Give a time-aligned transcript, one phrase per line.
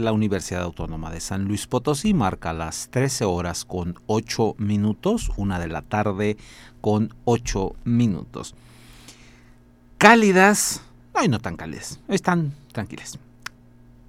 [0.00, 5.58] La Universidad Autónoma de San Luis Potosí marca las 13 horas con 8 minutos, una
[5.58, 6.36] de la tarde
[6.80, 8.54] con 8 minutos.
[9.98, 10.82] Cálidas,
[11.14, 13.18] no, no tan cálidas, están tranquilas.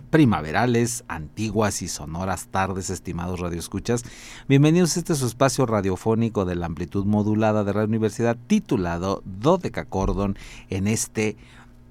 [0.10, 4.04] Primaverales, antiguas y sonoras tardes, estimados radioescuchas.
[4.48, 9.86] Bienvenidos a este su espacio radiofónico de la amplitud modulada de la Universidad titulado Dodeca
[9.86, 10.38] Cordon
[10.70, 11.38] en este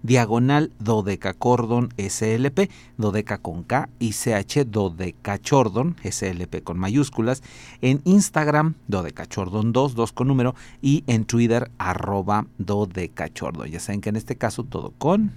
[0.04, 7.44] diagonal dodecacordon SLP, dodeca con K y CH dodecachordon SLP con mayúsculas,
[7.82, 13.70] en Instagram dodecachordon 2, 2 con número y en Twitter arroba dodecachordon.
[13.70, 15.32] Ya saben que en este caso todo con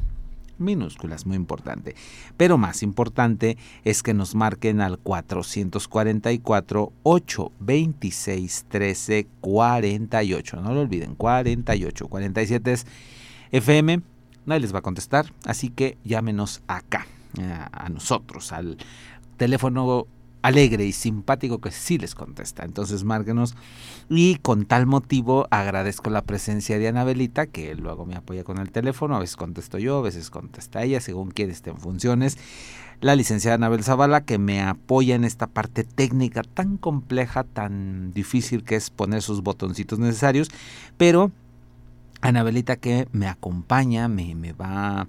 [0.58, 1.94] minúsculas, muy importante.
[2.36, 10.60] Pero más importante es que nos marquen al 444 826 13 48.
[10.60, 12.86] No lo olviden, 48 47 es
[13.50, 14.11] FM.
[14.46, 17.06] Nadie les va a contestar, así que llámenos acá,
[17.72, 18.76] a nosotros, al
[19.36, 20.06] teléfono
[20.42, 22.64] alegre y simpático que sí les contesta.
[22.64, 23.54] Entonces márquenos
[24.08, 28.70] y con tal motivo agradezco la presencia de Anabelita que luego me apoya con el
[28.70, 32.36] teléfono, a veces contesto yo, a veces contesta ella, según quién esté en funciones.
[33.00, 38.62] La licenciada Anabel Zavala que me apoya en esta parte técnica tan compleja, tan difícil
[38.62, 40.50] que es poner sus botoncitos necesarios,
[40.96, 41.32] pero
[42.22, 45.06] Anabelita que me acompaña, me, me va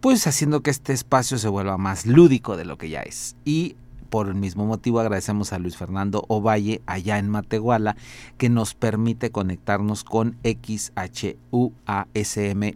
[0.00, 3.36] pues haciendo que este espacio se vuelva más lúdico de lo que ya es.
[3.44, 3.76] Y
[4.10, 7.96] por el mismo motivo agradecemos a Luis Fernando Ovalle allá en Matehuala
[8.38, 11.34] que nos permite conectarnos con XHUASM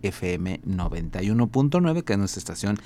[0.03, 2.79] FM 91.9 que es nuestra estación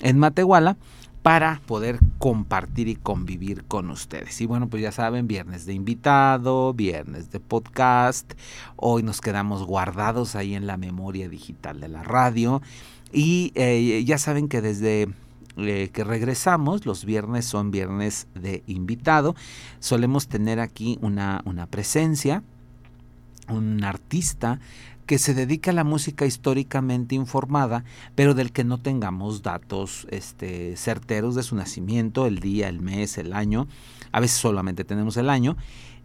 [0.00, 0.78] en Matehuala
[1.22, 4.40] para poder compartir y convivir con ustedes.
[4.40, 8.32] Y bueno, pues ya saben, viernes de invitado, viernes de podcast,
[8.76, 12.62] hoy nos quedamos guardados ahí en la memoria digital de la radio.
[13.12, 15.08] Y eh, ya saben que desde
[15.56, 19.34] eh, que regresamos, los viernes son viernes de invitado,
[19.78, 22.42] solemos tener aquí una, una presencia,
[23.48, 24.60] un artista
[25.10, 27.82] que se dedica a la música históricamente informada,
[28.14, 33.18] pero del que no tengamos datos este, certeros de su nacimiento, el día, el mes,
[33.18, 33.66] el año.
[34.12, 35.56] A veces solamente tenemos el año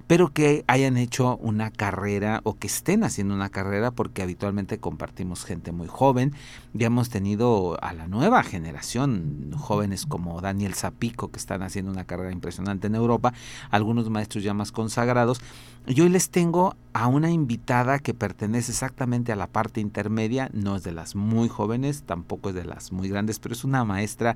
[0.07, 5.45] pero que hayan hecho una carrera o que estén haciendo una carrera porque habitualmente compartimos
[5.45, 6.33] gente muy joven.
[6.73, 12.05] Ya hemos tenido a la nueva generación, jóvenes como Daniel Zapico que están haciendo una
[12.05, 13.33] carrera impresionante en Europa,
[13.71, 15.41] algunos maestros ya más consagrados.
[15.87, 20.75] Y hoy les tengo a una invitada que pertenece exactamente a la parte intermedia, no
[20.75, 24.35] es de las muy jóvenes, tampoco es de las muy grandes, pero es una maestra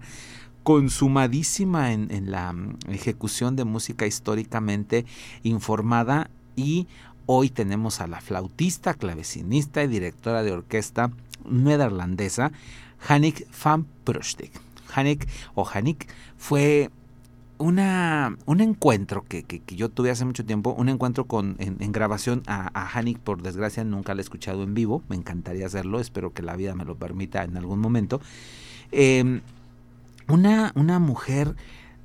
[0.70, 5.04] consumadísima en, la mm, ejecución de música históricamente
[5.42, 6.86] informada y
[7.26, 11.10] hoy tenemos a la flautista, clavecinista y directora de orquesta
[11.50, 12.52] neerlandesa
[13.08, 14.52] Hanik van Prustik.
[14.94, 16.08] Hanik o Hanik
[16.38, 16.92] fue
[17.58, 22.70] una, un encuentro que, yo tuve hace mucho tiempo, un encuentro con, en, grabación a,
[22.76, 26.56] a, por desgracia nunca la he escuchado en vivo, me encantaría hacerlo, espero que la
[26.56, 28.22] vida me lo permita en algún momento.
[28.92, 29.42] Em,
[30.30, 31.56] una, una mujer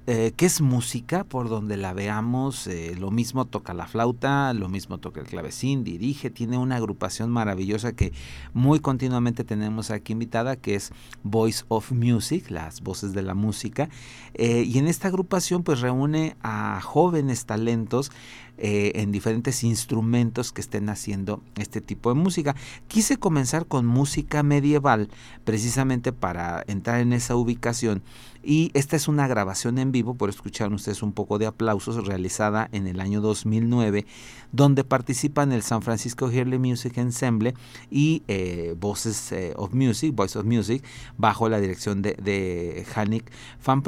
[0.06, 4.68] eh, que es música, por donde la veamos, eh, lo mismo toca la flauta, lo
[4.68, 8.12] mismo toca el clavecín, dirige, tiene una agrupación maravillosa que
[8.52, 10.92] muy continuamente tenemos aquí invitada, que es
[11.22, 13.88] Voice of Music, las voces de la música,
[14.34, 18.12] eh, y en esta agrupación pues reúne a jóvenes talentos
[18.56, 22.54] en diferentes instrumentos que estén haciendo este tipo de música.
[22.86, 25.08] Quise comenzar con música medieval
[25.42, 28.04] precisamente para entrar en esa ubicación
[28.44, 32.68] y esta es una grabación en vivo, por escuchar ustedes un poco de aplausos, realizada
[32.72, 34.06] en el año 2009,
[34.52, 37.54] donde participan el San Francisco Early Music Ensemble
[37.90, 40.84] y eh, Voices eh, of Music, Voice of Music,
[41.16, 43.30] bajo la dirección de, de Hanik
[43.64, 43.82] Van.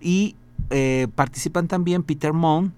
[0.00, 0.36] Y
[0.70, 2.72] eh, participan también Peter Mon,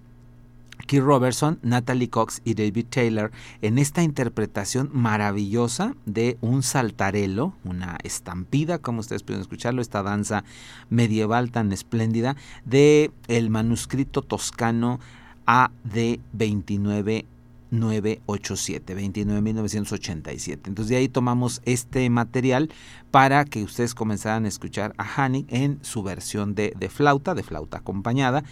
[0.86, 7.98] Keith Robertson, Natalie Cox y David Taylor en esta interpretación maravillosa de un saltarelo, una
[8.02, 10.44] estampida, como ustedes pueden escucharlo, esta danza
[10.90, 15.00] medieval tan espléndida de el manuscrito toscano
[15.46, 20.68] AD 29987, 29987.
[20.68, 22.70] Entonces de ahí tomamos este material
[23.10, 27.42] para que ustedes comenzaran a escuchar a Hanik en su versión de, de flauta, de
[27.42, 28.44] flauta acompañada.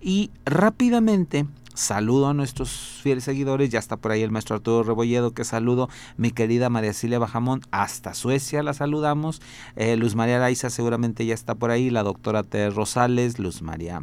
[0.00, 5.32] Y rápidamente Saludo a nuestros fieles seguidores, ya está por ahí el maestro Arturo Rebolledo,
[5.32, 5.88] que saludo,
[6.18, 9.40] mi querida María Silvia Bajamón, hasta Suecia la saludamos,
[9.76, 12.68] eh, Luz María Araiza seguramente ya está por ahí, la doctora T.
[12.68, 14.02] Rosales, Luz María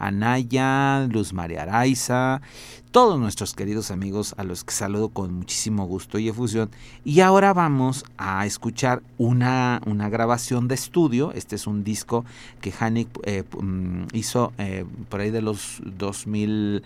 [0.00, 2.40] Anaya, Luz María Araiza,
[2.90, 6.70] todos nuestros queridos amigos a los que saludo con muchísimo gusto y efusión.
[7.04, 11.32] Y ahora vamos a escuchar una, una grabación de estudio.
[11.32, 12.24] Este es un disco
[12.60, 16.82] que Hanik eh, mm, hizo eh, por ahí de los 2000,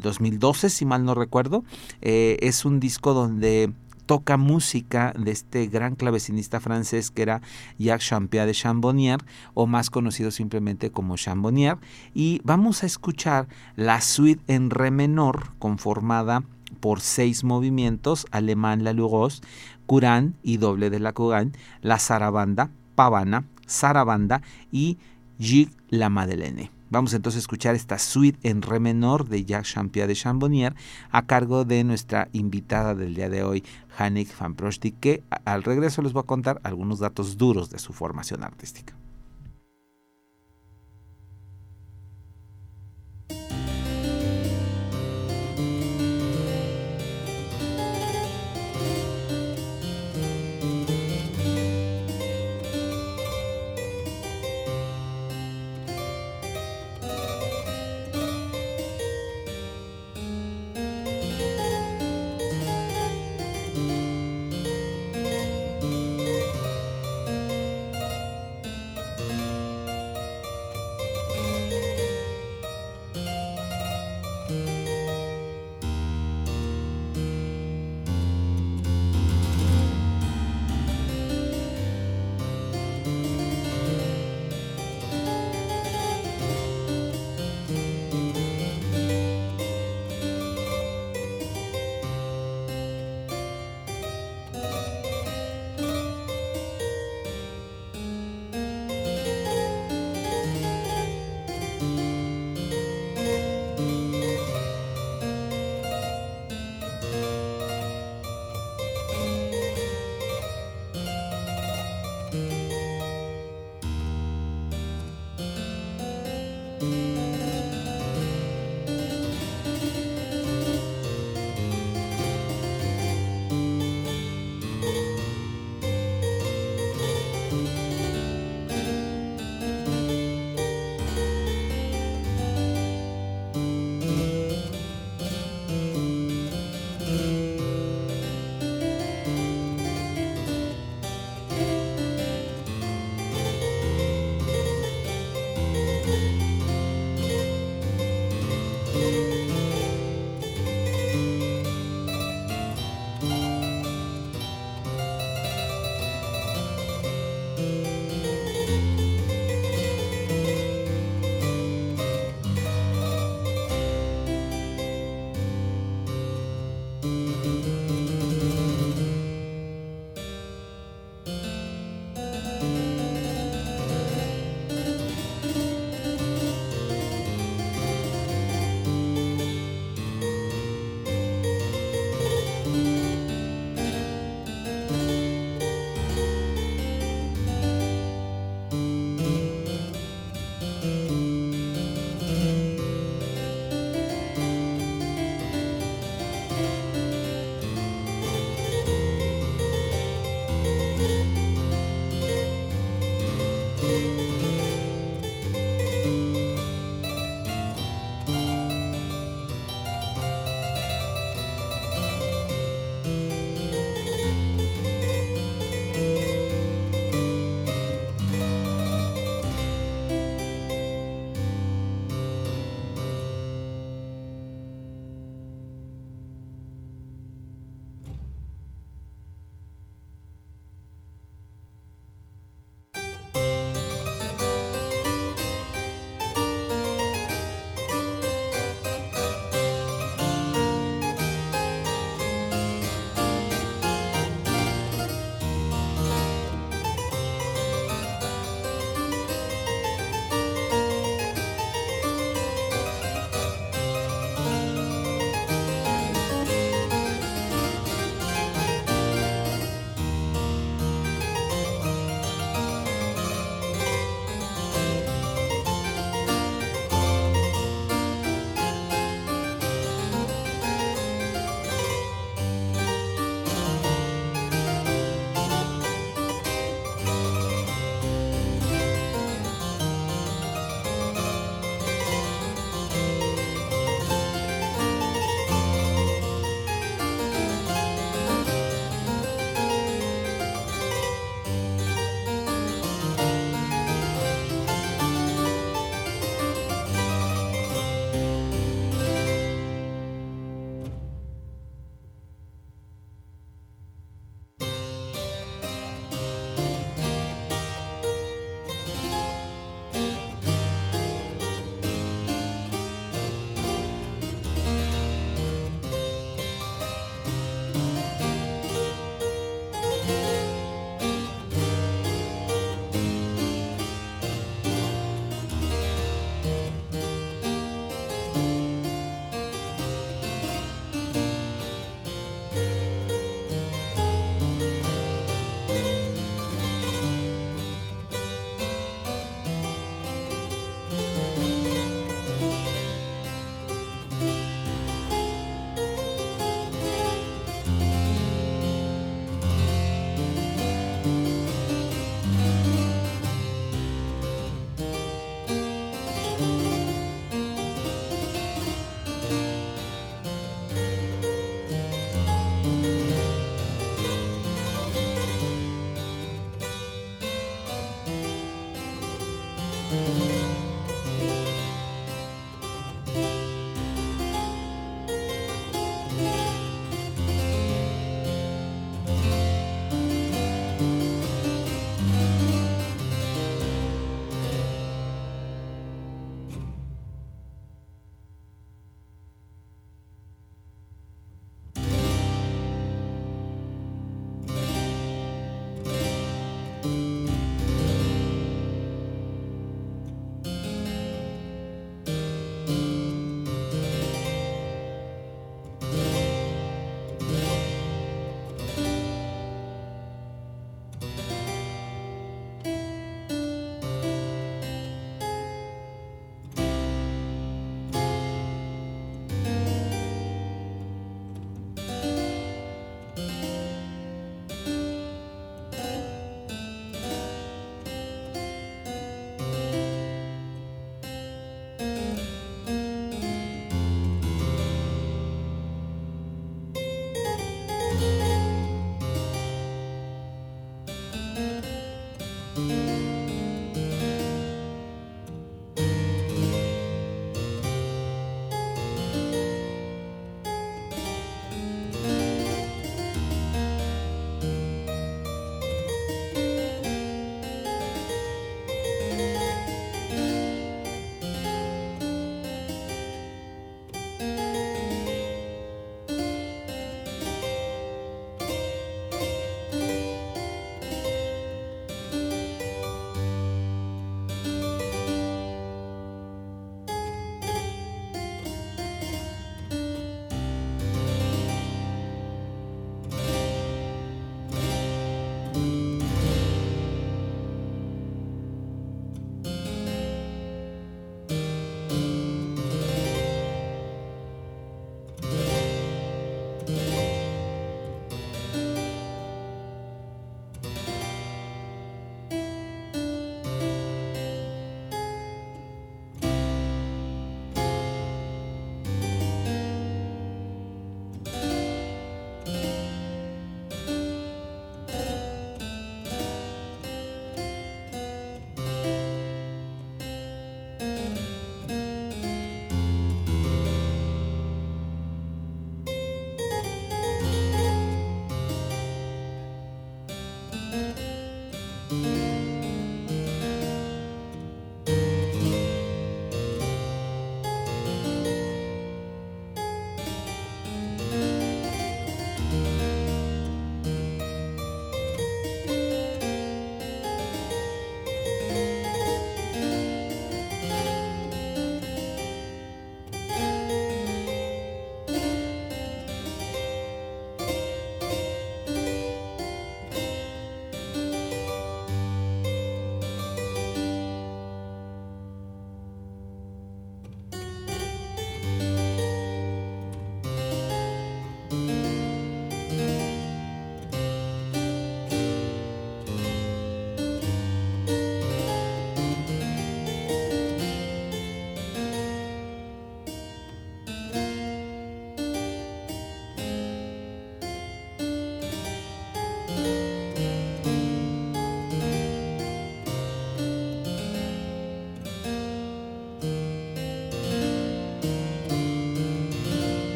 [0.00, 1.64] 2012, eh, si mal no recuerdo.
[2.00, 3.72] es un disco donde
[4.06, 7.42] toca música de este gran clavecinista francés que era
[7.78, 9.18] Jacques Champier de Chambonnier
[9.54, 11.78] o más conocido simplemente como Chambonnier
[12.14, 16.42] y vamos a escuchar la suite en re menor conformada
[16.80, 19.42] por seis movimientos, alemán la Lugos,
[19.86, 24.98] Curán y doble de la Curán, la Sarabanda, Pavana, Sarabanda y
[25.38, 26.73] Gig la Madeleine.
[26.94, 30.76] Vamos entonces a escuchar esta suite en re menor de Jacques Champier de Chambonnier
[31.10, 33.64] a cargo de nuestra invitada del día de hoy,
[33.98, 37.92] Hanik van Prostik, que al regreso les voy a contar algunos datos duros de su
[37.92, 38.94] formación artística.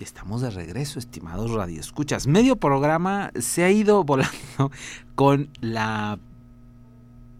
[0.00, 2.26] Estamos de regreso, estimados radioescuchas.
[2.26, 4.32] Medio programa se ha ido volando
[5.14, 6.18] con la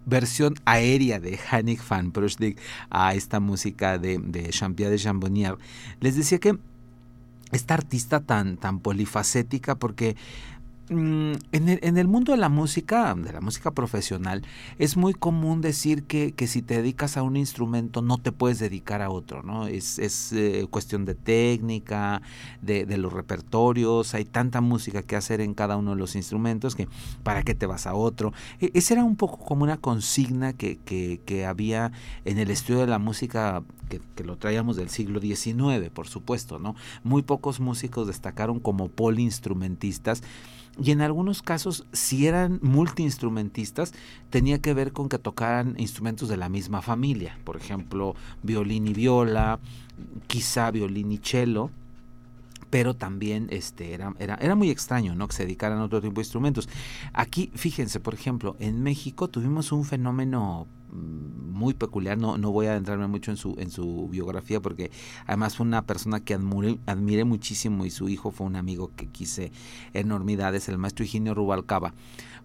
[0.06, 5.56] versión aérea de Hannik van Prusnik a esta música de, de Champia de Chambonnier.
[6.00, 6.58] Les decía que
[7.52, 10.16] esta artista tan, tan polifacética, porque
[10.90, 14.42] Mm, en el, mundo de la música, de la música profesional,
[14.78, 19.00] es muy común decir que, si te dedicas a un instrumento no te puedes dedicar
[19.00, 19.66] a otro, ¿no?
[19.66, 19.98] Es,
[20.34, 22.20] eh, cuestión de técnica,
[22.60, 26.86] de, los repertorios, hay tanta música que hacer en cada uno de los instrumentos que
[27.22, 28.34] para qué te vas a otro.
[28.60, 30.74] E, esa era un poco como una consigna que,
[31.48, 31.92] había
[32.26, 36.58] en el estudio de la música que, que, lo traíamos del siglo XIX, por supuesto,
[36.58, 36.76] ¿no?
[37.04, 40.22] Muy pocos músicos destacaron como polinstrumentistas
[40.82, 43.92] y en algunos casos, si eran multiinstrumentistas,
[44.30, 48.94] tenía que ver con que tocaran instrumentos de la misma familia, por ejemplo, violín y
[48.94, 49.60] viola,
[50.26, 51.70] quizá violín y cello,
[52.70, 55.28] pero también este, era, era, era, muy extraño ¿no?
[55.28, 56.68] que se dedicaran a otro tipo de instrumentos.
[57.12, 62.70] Aquí, fíjense, por ejemplo, en México tuvimos un fenómeno muy peculiar, no, no voy a
[62.70, 64.90] adentrarme mucho en su, en su biografía porque
[65.26, 69.52] además fue una persona que admiré, muchísimo y su hijo fue un amigo que quise
[69.92, 71.94] enormidades, el maestro Higinio Rubalcaba.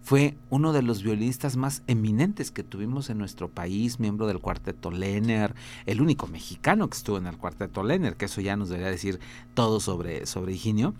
[0.02, 4.90] Fue uno de los violinistas más eminentes que tuvimos en nuestro país, miembro del cuarteto
[4.90, 8.90] Lenner, el único mexicano que estuvo en el cuarteto Lenner, que eso ya nos debería
[8.90, 9.20] decir
[9.54, 10.94] todo sobre, sobre Higinio.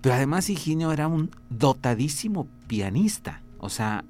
[0.00, 4.04] Pero además Higinio era un dotadísimo pianista o sea,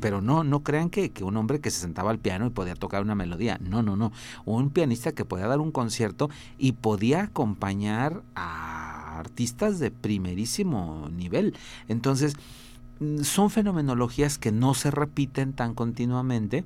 [0.00, 2.76] pero no, no crean que, que, un hombre que se sentaba al piano y podía
[2.76, 3.58] tocar una melodía.
[3.60, 4.12] No, no, no.
[4.44, 11.56] Un pianista que podía dar un concierto y podía acompañar a artistas de primerísimo nivel.
[11.88, 12.36] Entonces,
[13.00, 16.64] mm, son fenomenologías que no se repiten tan continuamente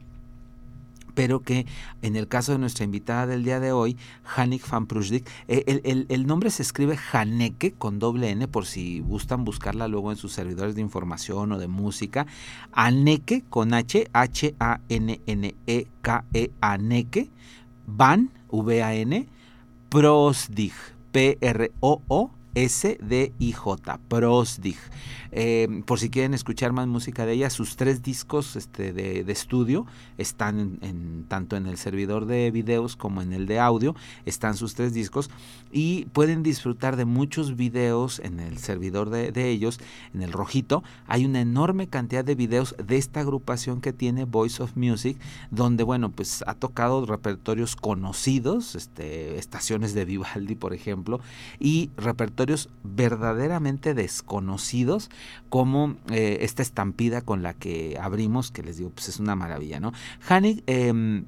[1.15, 1.67] pero que
[2.03, 3.97] en el caso de nuestra invitada del día de hoy,
[4.37, 9.45] Hanik van Prusdik, eh, el, nombre se escribe Haneke con doble N por si gustan
[9.45, 12.27] buscarla luego en sus servidores de información o de música,
[12.73, 14.51] Aneke con H, H-A-N-N-E-K-E,
[16.61, 17.31] Aneke,
[17.87, 19.29] Van, V-A-N,
[19.89, 20.73] Prosdig,
[21.13, 24.77] P-R-O-O, S-D-I-J, Prosdig.
[25.37, 29.85] Eh, por si quieren escuchar más música de ella, sus tres discos este, de, estudio
[30.17, 33.97] están en, tanto en el servidor de videos como en el de audio.
[34.27, 35.31] Están sus tres discos
[35.73, 39.81] y pueden disfrutar de muchos videos en el servidor de, de ellos,
[40.15, 40.85] en el rojito.
[41.09, 45.19] Hay una enorme cantidad de videos de esta agrupación que tiene Voice of Music,
[45.51, 51.21] donde, bueno, pues ha tocado repertorios conocidos, este, estaciones de Vivaldi, por ejemplo,
[51.59, 52.44] y repertorios
[52.83, 55.11] verdaderamente desconocidos
[55.49, 59.81] como eh, esta estampida con la que abrimos, que les digo, pues es una maravilla,
[59.81, 59.93] ¿no?
[60.29, 61.25] Hanig em,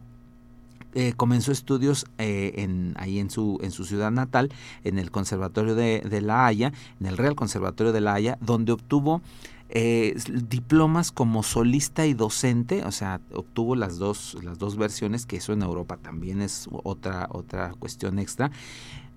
[0.94, 4.50] eh, comenzó estudios eh, ahí en su, en su ciudad natal,
[4.84, 8.72] en el Conservatorio de, de, La Haya, en el Real Conservatorio de La Haya, donde
[8.72, 9.22] obtuvo
[10.48, 15.52] diplomas como solista y docente, o sea, obtuvo las dos, las dos versiones, que eso
[15.52, 18.52] en Europa también es otra, otra cuestión extra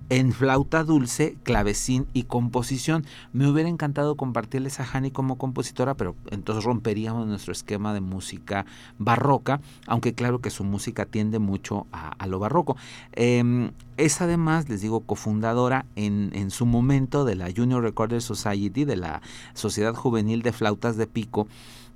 [0.10, 3.06] en flauta dulce, clavecín y composición.
[3.32, 8.66] Me hubiera encantado compartirles a Hani como compositora, pero entonces romperíamos nuestro esquema de música
[8.98, 12.76] barroca, aunque claro que su música tiende mucho a, lo barroco.
[13.14, 18.86] Em, es además, les digo, cofundadora en, en su momento de la Junior Recorder Society,
[18.86, 19.22] de la
[19.54, 21.48] Sociedad Juvenil de Flautas de Pico,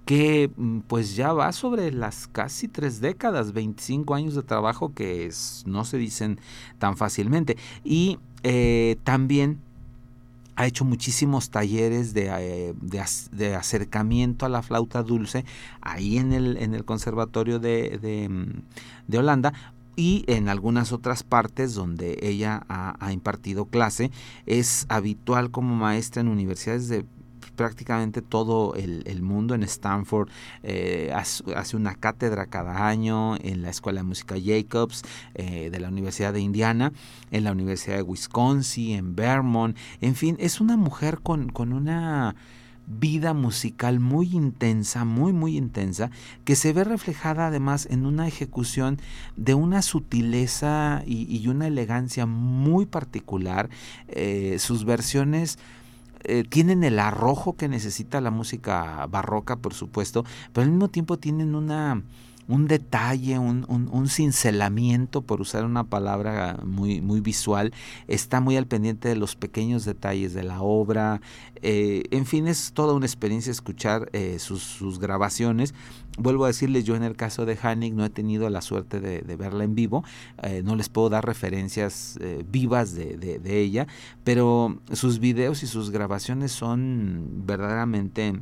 [0.06, 5.30] que mm, pues ya va sobre las casi tres décadas, 25 años de trabajo que
[5.66, 6.40] no se dicen
[6.80, 7.58] tan fácilmente.
[7.84, 9.60] Y eh, también
[10.56, 15.46] ha hecho muchísimos talleres de, eh, acercamiento a la flauta dulce
[15.82, 19.54] ahí en el, en el Conservatorio de, de, mm, Holanda
[19.96, 24.12] y en algunas otras partes donde ella ha, impartido clase.
[24.46, 27.06] Es habitual como maestra en universidades de
[27.56, 30.30] prácticamente todo el, mundo en Stanford
[30.64, 35.04] eh, hace una cátedra cada año en la Escuela de Música Jacobs
[35.36, 36.92] eh, de la Universidad de Indiana,
[37.32, 42.36] en la Universidad de Wisconsin, en Vermont, en fin, es una mujer con, con una
[42.86, 46.12] vida musical muy intensa, muy, muy intensa,
[46.44, 49.00] que se ve reflejada además en una ejecución
[49.36, 53.70] de una sutileza y, una elegancia muy particular.
[54.08, 55.60] Eh, sus versiones
[56.24, 61.18] eh, tienen el arrojo que necesita la música barroca, por supuesto, pero al mismo tiempo
[61.18, 62.02] tienen una
[62.48, 67.74] un detalle, un, un, cincelamiento, por usar una palabra muy, muy visual,
[68.08, 71.22] está muy al pendiente de los pequeños detalles de la obra,
[71.66, 75.74] eh, en fin, es toda una experiencia escuchar eh, sus, grabaciones.
[76.18, 79.36] Vuelvo a decirles, yo en el caso de Hannig no he tenido la suerte de,
[79.38, 80.04] verla en vivo,
[80.44, 82.20] eh, no les puedo dar referencias
[82.52, 83.88] vivas de, de ella,
[84.24, 88.42] pero sus videos y sus grabaciones son verdaderamente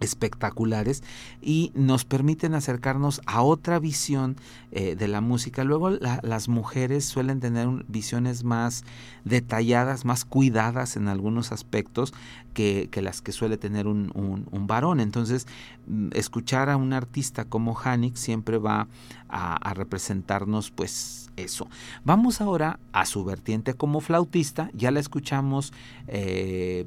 [0.00, 1.02] espectaculares
[1.40, 4.36] y nos permiten acercarnos a otra visión
[4.72, 5.64] eh, de la música.
[5.64, 8.84] Luego las mujeres suelen tener visiones más
[9.26, 12.14] detalladas, más cuidadas en algunos aspectos
[12.54, 15.00] que, las que suele tener un, varón.
[15.00, 15.46] Entonces,
[15.86, 18.88] mm, escuchar a un artista como Hanik siempre va
[19.28, 21.68] a, representarnos pues eso.
[22.04, 24.70] Vamos ahora a su vertiente como flautista.
[24.72, 25.74] Ya la escuchamos
[26.06, 26.86] eh,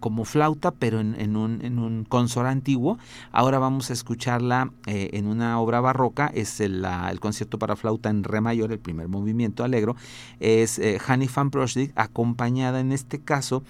[0.00, 2.98] como flauta, pero en, un, en un consor antiguo.
[3.32, 6.30] Ahora vamos a escucharla eh, en una obra barroca.
[6.32, 6.86] Es el,
[7.20, 9.96] concierto para flauta en re mayor, el primer movimiento alegro.
[10.40, 11.50] Es eh, Hanny van
[11.94, 13.62] Acompañada en este caso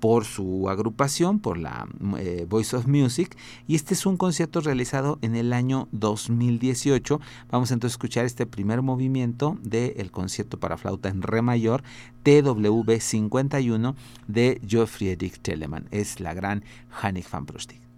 [0.00, 1.86] por su agrupación, por la
[2.18, 3.36] eh, Voice of Music,
[3.68, 7.20] y este es un concierto realizado en el año 2018.
[7.50, 11.82] Vamos entonces a escuchar este primer movimiento del concierto para flauta en re mayor
[12.22, 13.94] TW 51
[14.26, 15.86] de Geoffrey Telemann.
[15.90, 16.64] Es la gran
[17.02, 17.89] Hannig van Prostig.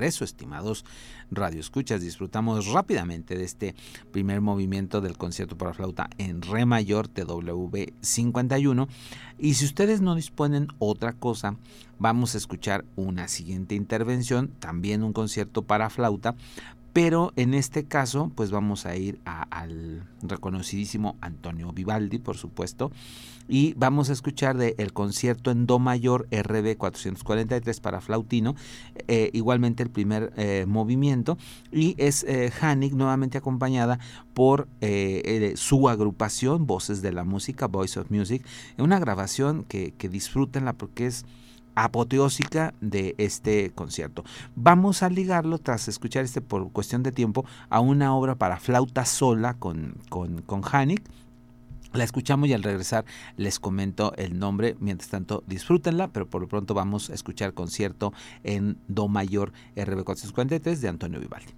[0.00, 0.86] Regreso, estimados
[1.30, 2.00] radioescuchas.
[2.00, 3.74] Disfrutamos rápidamente de este
[4.12, 7.68] primer movimiento del concierto para flauta en re mayor TW
[8.00, 8.88] 51.
[9.38, 11.56] Y si ustedes no disponen otra cosa,
[11.98, 16.34] vamos a escuchar una siguiente intervención, también un concierto para flauta,
[16.92, 22.90] pero en este caso, pues vamos a ir al reconocidísimo Antonio Vivaldi, por supuesto,
[23.48, 28.54] y vamos a escuchar de el concierto en Do mayor RB 443 para flautino,
[29.08, 31.38] eh, igualmente el primer eh, movimiento,
[31.72, 32.52] y es eh,
[32.92, 33.98] nuevamente acompañada
[34.34, 34.68] por
[35.54, 38.44] su agrupación Voces de la Música, Voice of Music,
[38.78, 41.24] una grabación que, que disfrútenla porque es
[41.74, 44.24] apoteósica de este concierto.
[44.56, 49.04] Vamos a ligarlo, tras escuchar este por cuestión de tiempo, a una obra para flauta
[49.04, 51.02] sola con, con, con Hanik.
[51.92, 53.04] La escuchamos y al regresar
[53.36, 54.76] les comento el nombre.
[54.78, 58.12] Mientras tanto, disfrútenla, pero por lo pronto vamos a escuchar concierto
[58.44, 61.52] en Do mayor RB 443 de Antonio Vivaldi.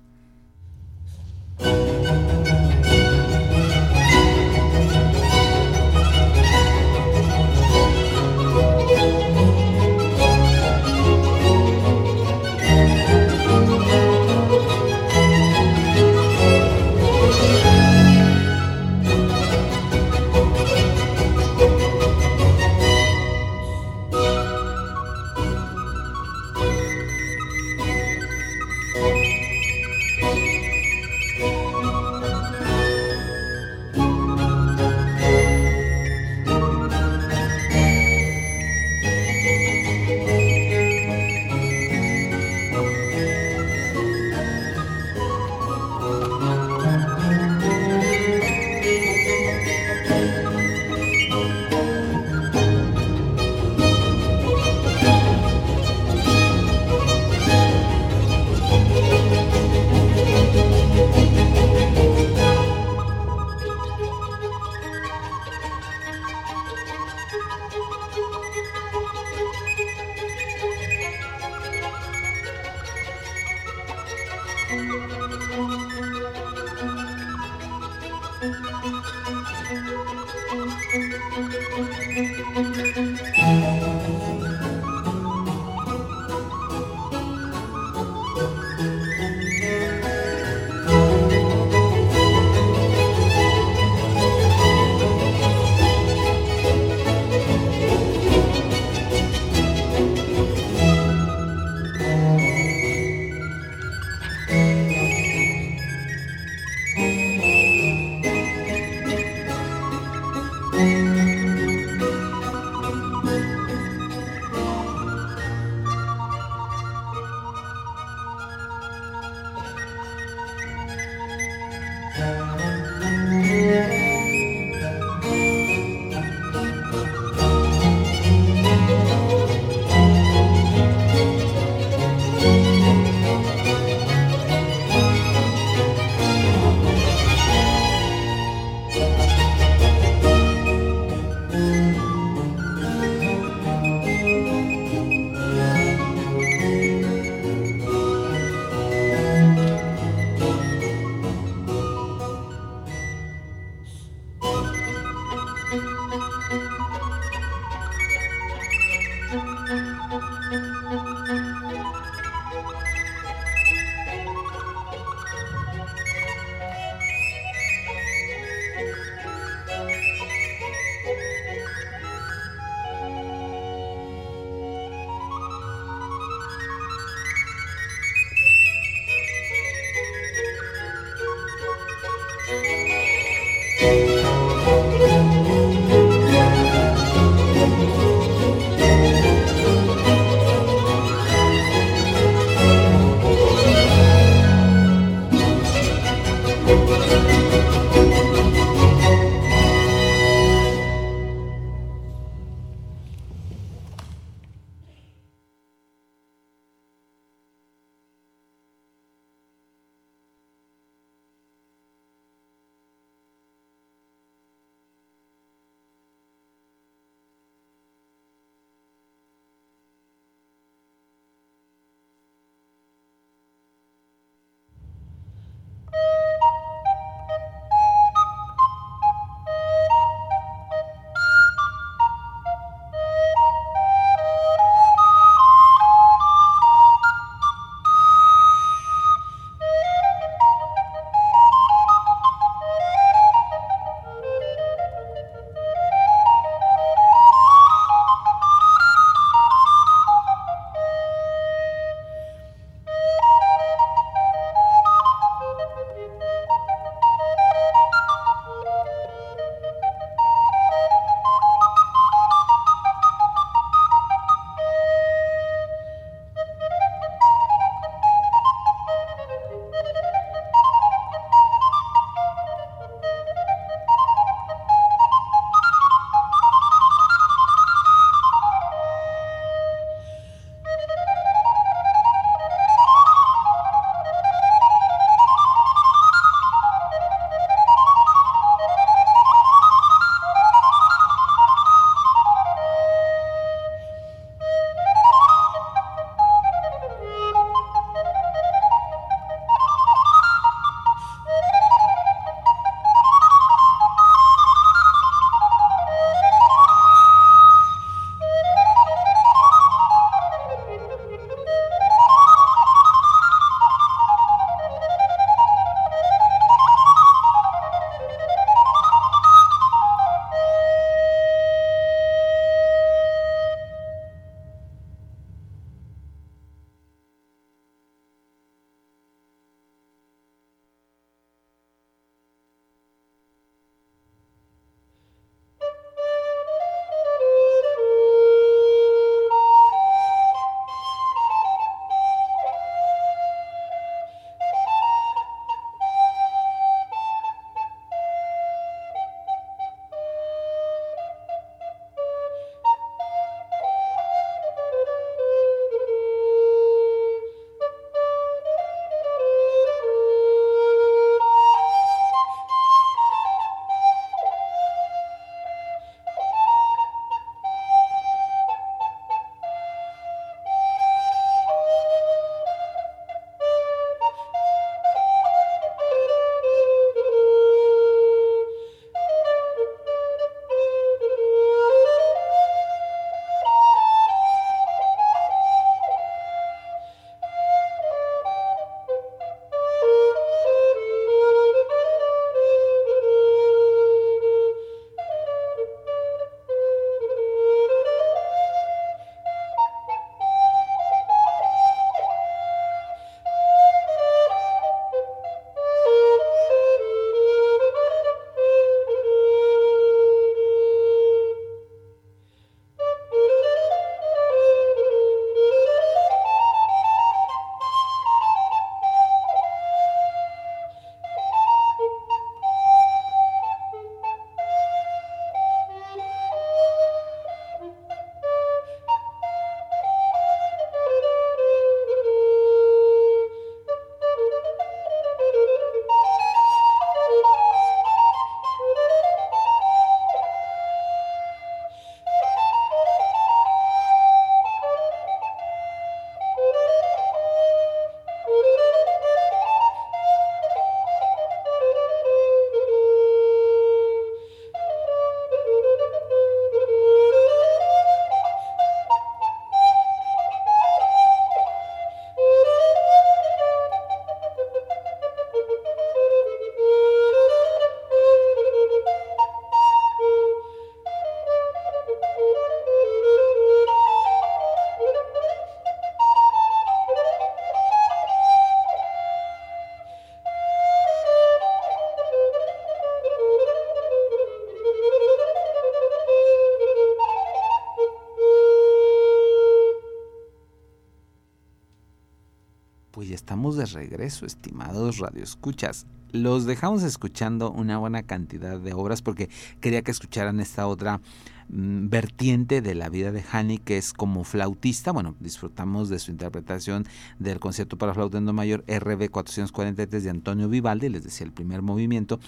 [493.72, 495.86] Regreso, estimados radioescuchas.
[496.12, 501.00] Los dejamos escuchando una buena cantidad de obras porque quería que escucharan esta otra
[501.48, 504.92] mm, vertiente de la vida de Hani que es como flautista.
[504.92, 506.84] Bueno, disfrutamos de su interpretación
[507.18, 511.32] del concierto para flauta en do mayor RB 443 de Antonio Vivaldi, les decía el
[511.32, 512.20] primer movimiento.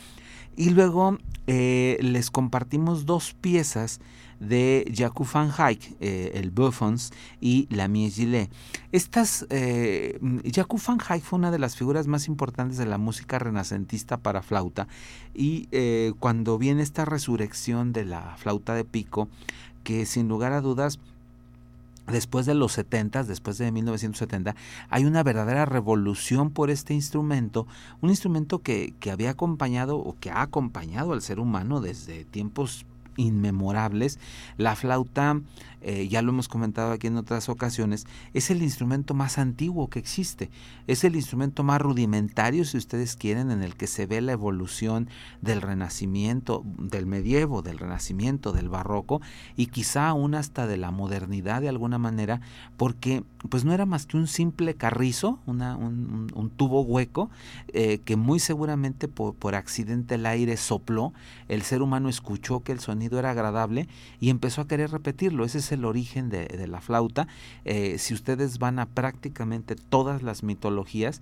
[0.57, 4.01] Y luego eh, les compartimos dos piezas
[4.45, 8.51] de Jacques van Eyck, eh, el Buffons y la Gillet.
[8.93, 14.17] Estas, eh, Jacques van fue una de las figuras más importantes de la música renacentista
[14.17, 14.89] para flauta
[15.35, 19.29] y eh, cuando viene esta resurrección de la flauta de pico,
[19.83, 20.99] que sin lugar a dudas
[22.07, 24.55] después de los 70, después de 1970,
[24.91, 27.67] hay una verdadera revolución por este instrumento,
[28.01, 32.85] un instrumento que, que, había acompañado o que ha acompañado al ser humano desde tiempos
[33.17, 34.19] inmemorables.
[34.57, 35.41] La flauta
[35.87, 39.99] eh, ya lo hemos comentado aquí en otras ocasiones, es el instrumento más antiguo que
[39.99, 40.51] existe,
[40.87, 45.11] es el instrumento más rudimentario, si ustedes quieren, en el que se ve la evolución
[45.43, 49.21] del renacimiento, del medievo, del renacimiento, del barroco
[49.57, 52.41] y quizá aún hasta de la modernidad de alguna manera,
[52.79, 57.29] porque pues no era más que un simple carrizo, una, un, tubo hueco,
[57.69, 61.13] eh, que muy seguramente por, por accidente el aire sopló,
[61.49, 63.87] el ser humano escuchó que el sonido era agradable
[64.19, 65.45] y empezó a querer repetirlo.
[65.45, 67.29] Ese es el origen de, la flauta.
[67.65, 71.21] Eh, si ustedes van a prácticamente todas las mitologías,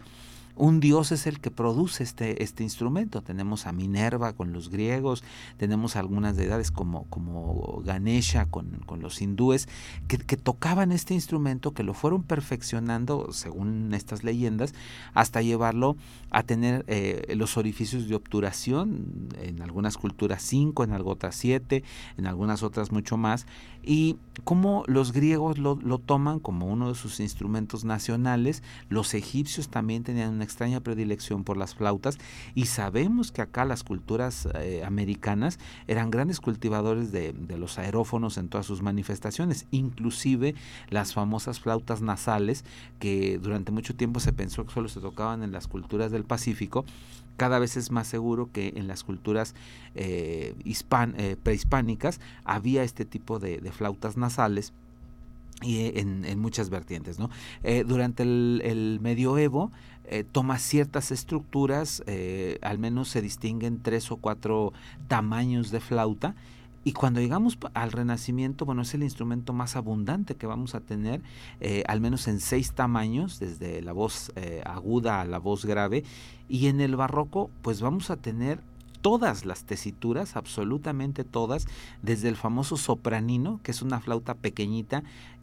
[0.54, 3.22] un dios es el que produce este, este instrumento.
[3.22, 5.24] Tenemos a Minerva con los griegos,
[5.56, 9.68] tenemos algunas deidades como, como Ganesha con, los hindúes,
[10.08, 14.74] que, tocaban este instrumento, que lo fueron perfeccionando, según estas leyendas,
[15.14, 15.96] hasta llevarlo
[16.30, 21.82] a tener eh, los orificios de obturación, en algunas culturas 5, en algunas otras 7,
[22.18, 23.46] en algunas otras mucho más,
[23.82, 29.68] y como los griegos lo, lo toman como uno de sus instrumentos nacionales, los egipcios
[29.68, 32.18] también tenían extraña predilección por las flautas
[32.54, 38.48] y sabemos que acá las culturas eh, americanas eran grandes cultivadores de, los aerófonos en
[38.48, 40.54] todas sus manifestaciones, inclusive
[40.90, 42.64] las famosas flautas nasales
[42.98, 46.84] que durante mucho tiempo se pensó que solo se tocaban en las culturas del Pacífico,
[47.36, 49.54] cada vez es más seguro que en las culturas
[49.94, 54.72] eh, eh, prehispánicas había este tipo de flautas nasales
[55.62, 57.18] y en, muchas vertientes.
[57.86, 59.70] durante el, medioevo
[60.12, 62.02] eh, toma ciertas estructuras,
[62.62, 64.72] al menos se distinguen tres o cuatro
[65.08, 66.34] tamaños de flauta.
[66.84, 71.22] Y cuando llegamos al Renacimiento, bueno, es el instrumento más abundante que vamos a tener,
[71.86, 74.32] al menos en seis tamaños, desde la voz
[74.64, 76.02] aguda a la voz grave.
[76.48, 78.58] Y en el Barroco, pues vamos a tener
[79.02, 81.66] todas las tesituras, absolutamente todas,
[82.00, 85.02] desde el famoso sopranino, que es una flauta pequeñita,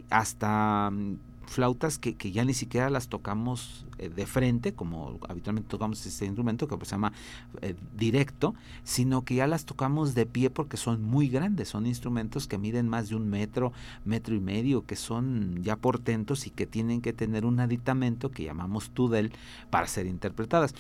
[0.10, 6.06] hasta mm, flautas que, ya ni siquiera las tocamos eh, de frente, como habitualmente tocamos
[6.06, 7.14] este instrumento, que pues se llama
[7.62, 12.48] eh, directo, sino que ya las tocamos de pie porque son muy grandes, son instrumentos
[12.48, 13.74] que miden más de un metro,
[14.06, 18.44] metro y medio, que son ya portentos y que tienen que tener un aditamento que
[18.44, 19.32] llamamos tudel
[19.70, 20.74] para ser interpretadas.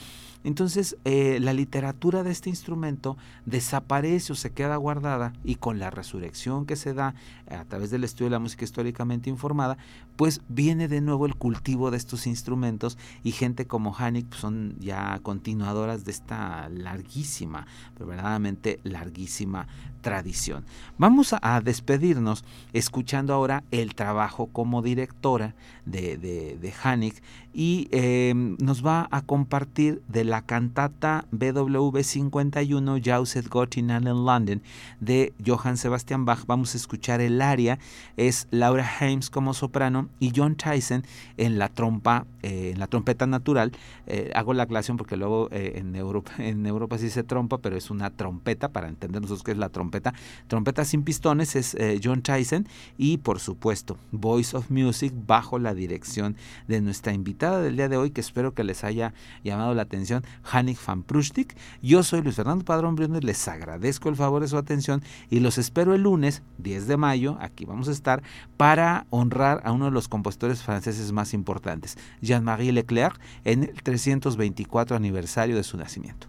[0.44, 5.90] Entonces, eh, la literatura de este instrumento desaparece o se queda guardada y con la
[5.90, 7.14] resurrección que se da
[7.50, 9.78] a través del estudio de la música históricamente informada,
[10.16, 14.76] pues viene de nuevo el cultivo de estos instrumentos y gente como Hanik pues, son
[14.80, 19.68] ya continuadoras de esta larguísima, pero verdaderamente larguísima
[20.01, 20.66] tradición.
[20.97, 25.55] Vamos a, despedirnos escuchando ahora el trabajo como directora
[25.86, 26.72] de, de, de
[27.53, 34.62] y em, nos va a compartir de la cantata BW 51 Jauset Göttingen en London
[34.99, 36.45] de Johann Sebastian Bach.
[36.45, 37.80] Vamos a escuchar el aria,
[38.18, 41.03] es Laura Heims como soprano y John Tyson
[41.38, 43.72] en la trompa, eh, en la trompeta natural.
[44.08, 47.78] Eh, hago la aclaración porque luego eh, en Europa en Europa sí se trompa, pero
[47.78, 50.14] es una trompeta para entender nosotros qué es la trompeta.
[50.48, 52.68] Trompeta sin pistones es John Tyson
[52.98, 56.36] y por supuesto Voice of Music bajo la dirección
[56.68, 59.14] de nuestra invitada del día de hoy, que espero que les haya
[59.44, 61.56] llamado la atención, Hanik van Prustik.
[61.82, 65.58] Yo soy Luis Fernando Padrón Briones, les agradezco el favor de su atención y los
[65.58, 68.22] espero el lunes 10 de mayo, aquí vamos a estar,
[68.58, 71.98] para honrar a uno de los compositores franceses más importantes,
[72.30, 76.28] Jean-Marie Leclerc, en el 324 aniversario de su nacimiento.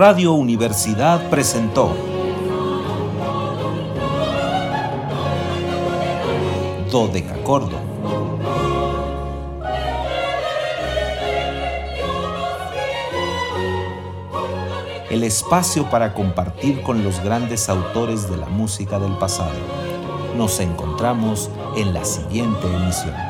[0.00, 1.94] Radio Universidad presentó
[6.90, 7.76] Dodecacordo.
[15.10, 19.52] El espacio para compartir con los grandes autores de la música del pasado.
[20.34, 23.29] Nos encontramos en la siguiente emisión.